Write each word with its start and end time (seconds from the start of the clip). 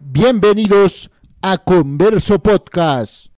Bienvenidos 0.00 1.10
a 1.42 1.58
Converso 1.58 2.38
Podcast. 2.38 3.34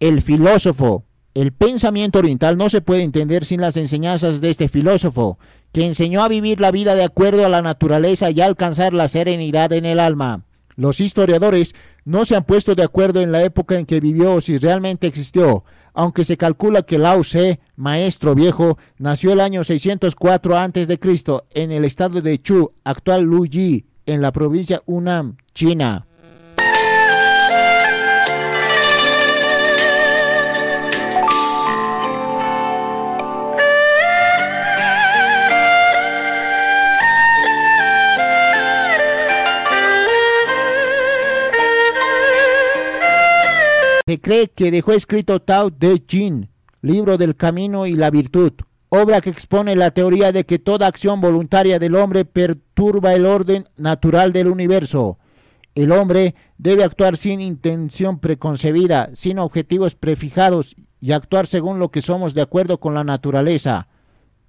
El 0.00 0.22
filósofo. 0.22 1.09
El 1.32 1.52
pensamiento 1.52 2.18
oriental 2.18 2.58
no 2.58 2.68
se 2.68 2.80
puede 2.80 3.02
entender 3.02 3.44
sin 3.44 3.60
las 3.60 3.76
enseñanzas 3.76 4.40
de 4.40 4.50
este 4.50 4.68
filósofo, 4.68 5.38
que 5.72 5.86
enseñó 5.86 6.22
a 6.22 6.28
vivir 6.28 6.60
la 6.60 6.72
vida 6.72 6.96
de 6.96 7.04
acuerdo 7.04 7.46
a 7.46 7.48
la 7.48 7.62
naturaleza 7.62 8.30
y 8.30 8.40
a 8.40 8.46
alcanzar 8.46 8.92
la 8.92 9.06
serenidad 9.06 9.72
en 9.72 9.84
el 9.84 10.00
alma. 10.00 10.44
Los 10.74 11.00
historiadores 11.00 11.74
no 12.04 12.24
se 12.24 12.34
han 12.34 12.44
puesto 12.44 12.74
de 12.74 12.82
acuerdo 12.82 13.20
en 13.20 13.30
la 13.30 13.44
época 13.44 13.78
en 13.78 13.86
que 13.86 14.00
vivió 14.00 14.34
o 14.34 14.40
si 14.40 14.58
realmente 14.58 15.06
existió, 15.06 15.64
aunque 15.94 16.24
se 16.24 16.36
calcula 16.36 16.82
que 16.82 16.98
Lao 16.98 17.20
Tse, 17.20 17.60
maestro 17.76 18.34
viejo, 18.34 18.78
nació 18.98 19.32
el 19.32 19.40
año 19.40 19.62
604 19.62 20.56
a.C. 20.56 20.98
en 21.50 21.72
el 21.72 21.84
estado 21.84 22.20
de 22.22 22.40
Chu, 22.40 22.72
actual 22.82 23.22
Luyi, 23.22 23.86
en 24.06 24.20
la 24.22 24.32
provincia 24.32 24.82
Hunan, 24.86 25.36
China. 25.54 26.06
Se 44.10 44.20
cree 44.20 44.48
que 44.48 44.72
dejó 44.72 44.90
escrito 44.90 45.40
Tao 45.40 45.70
Te 45.70 46.04
Ching, 46.04 46.48
libro 46.82 47.16
del 47.16 47.36
camino 47.36 47.86
y 47.86 47.92
la 47.92 48.10
virtud, 48.10 48.54
obra 48.88 49.20
que 49.20 49.30
expone 49.30 49.76
la 49.76 49.92
teoría 49.92 50.32
de 50.32 50.44
que 50.44 50.58
toda 50.58 50.88
acción 50.88 51.20
voluntaria 51.20 51.78
del 51.78 51.94
hombre 51.94 52.24
perturba 52.24 53.14
el 53.14 53.24
orden 53.24 53.68
natural 53.76 54.32
del 54.32 54.48
universo. 54.48 55.18
El 55.76 55.92
hombre 55.92 56.34
debe 56.58 56.82
actuar 56.82 57.16
sin 57.16 57.40
intención 57.40 58.18
preconcebida, 58.18 59.10
sin 59.14 59.38
objetivos 59.38 59.94
prefijados 59.94 60.74
y 60.98 61.12
actuar 61.12 61.46
según 61.46 61.78
lo 61.78 61.92
que 61.92 62.02
somos 62.02 62.34
de 62.34 62.42
acuerdo 62.42 62.80
con 62.80 62.94
la 62.94 63.04
naturaleza. 63.04 63.86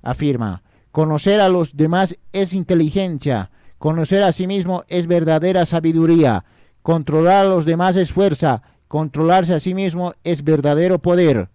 Afirma, 0.02 0.64
conocer 0.92 1.40
a 1.40 1.50
los 1.50 1.78
demás 1.78 2.18
es 2.34 2.54
inteligencia, 2.54 3.52
conocer 3.78 4.24
a 4.24 4.32
sí 4.32 4.48
mismo 4.48 4.86
es 4.88 5.06
verdadera 5.06 5.68
sabiduría, 5.68 6.46
controlar 6.82 7.46
a 7.46 7.50
los 7.50 7.66
demás 7.66 7.96
es 7.96 8.12
fuerza, 8.12 8.64
Controlarse 8.92 9.54
a 9.54 9.62
sí 9.62 9.74
mismo 9.74 10.12
es 10.26 10.44
verdadero 10.44 11.00
poder. 11.00 11.48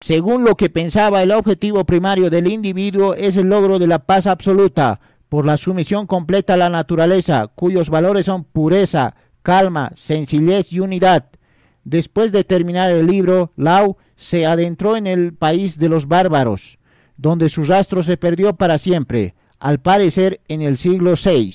Según 0.00 0.44
lo 0.44 0.56
que 0.56 0.70
pensaba, 0.70 1.22
el 1.22 1.30
objetivo 1.30 1.84
primario 1.84 2.30
del 2.30 2.46
individuo 2.50 3.14
es 3.14 3.36
el 3.36 3.48
logro 3.48 3.78
de 3.78 3.86
la 3.86 3.98
paz 3.98 4.26
absoluta, 4.26 4.98
por 5.32 5.46
la 5.46 5.56
sumisión 5.56 6.06
completa 6.06 6.52
a 6.52 6.56
la 6.58 6.68
naturaleza, 6.68 7.46
cuyos 7.46 7.88
valores 7.88 8.26
son 8.26 8.44
pureza, 8.44 9.14
calma, 9.42 9.90
sencillez 9.94 10.70
y 10.74 10.80
unidad. 10.80 11.30
Después 11.84 12.32
de 12.32 12.44
terminar 12.44 12.92
el 12.92 13.06
libro, 13.06 13.50
Lau 13.56 13.96
se 14.14 14.44
adentró 14.44 14.94
en 14.94 15.06
el 15.06 15.32
país 15.32 15.78
de 15.78 15.88
los 15.88 16.06
bárbaros, 16.06 16.78
donde 17.16 17.48
su 17.48 17.64
rastro 17.64 18.02
se 18.02 18.18
perdió 18.18 18.56
para 18.56 18.76
siempre, 18.76 19.34
al 19.58 19.80
parecer 19.80 20.42
en 20.48 20.60
el 20.60 20.76
siglo 20.76 21.14
VI. 21.14 21.54